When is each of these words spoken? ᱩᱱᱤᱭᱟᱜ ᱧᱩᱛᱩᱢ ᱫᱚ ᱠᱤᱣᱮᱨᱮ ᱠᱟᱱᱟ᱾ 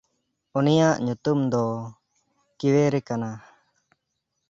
ᱩᱱᱤᱭᱟᱜ 0.57 0.97
ᱧᱩᱛᱩᱢ 1.05 1.39
ᱫᱚ 1.51 1.63
ᱠᱤᱣᱮᱨᱮ 2.57 2.99
ᱠᱟᱱᱟ᱾ 3.07 3.29